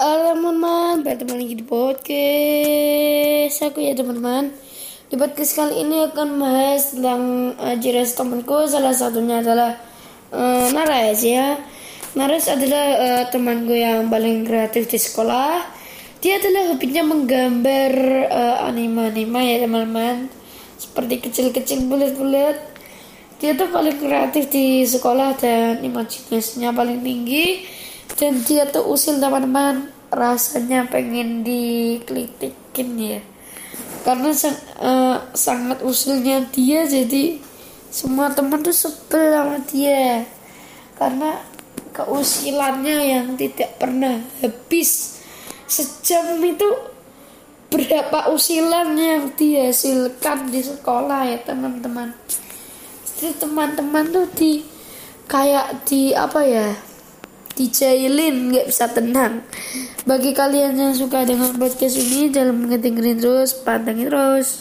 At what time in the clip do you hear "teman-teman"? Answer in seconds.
0.32-1.04, 3.92-4.48, 19.68-20.32, 29.16-29.88, 51.46-52.10, 53.36-54.08